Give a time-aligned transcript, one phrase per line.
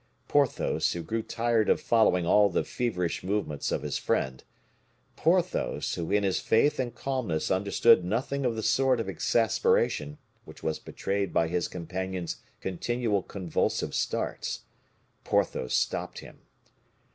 [0.27, 4.43] Porthos, who grew tired of following all the feverish movements of his friend
[5.15, 10.63] Porthos, who in his faith and calmness understood nothing of the sort of exasperation which
[10.63, 14.61] was betrayed by his companion's continual convulsive starts
[15.23, 16.39] Porthos stopped him.